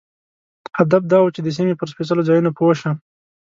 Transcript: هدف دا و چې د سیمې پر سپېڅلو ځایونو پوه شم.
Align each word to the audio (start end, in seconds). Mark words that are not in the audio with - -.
هدف 0.77 1.03
دا 1.11 1.17
و 1.21 1.33
چې 1.35 1.41
د 1.43 1.47
سیمې 1.57 1.73
پر 1.79 1.87
سپېڅلو 1.91 2.27
ځایونو 2.29 2.51
پوه 2.57 2.73
شم. 2.79 2.95